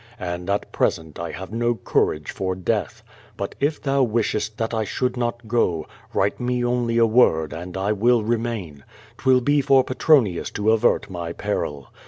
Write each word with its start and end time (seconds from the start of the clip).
And, 0.19 0.49
at 0.49 0.71
present, 0.71 1.19
I 1.19 1.29
have 1.29 1.51
no 1.53 1.75
courage 1.75 2.31
for 2.31 2.55
death. 2.55 3.03
But 3.37 3.53
if 3.59 3.79
thou 3.79 4.01
wishest 4.01 4.57
that 4.57 4.73
I 4.73 4.83
should 4.83 5.15
not 5.15 5.47
go, 5.47 5.85
write 6.11 6.39
me 6.39 6.65
only 6.65 6.97
a 6.97 7.05
word 7.05 7.53
and 7.53 7.77
I 7.77 7.91
will 7.91 8.23
remain. 8.23 8.83
'Twill 9.19 9.41
be 9.41 9.61
for 9.61 9.83
Petronius 9.83 10.49
to 10.53 10.71
avert 10.71 11.11
my 11.11 11.33
peril. 11.33 11.91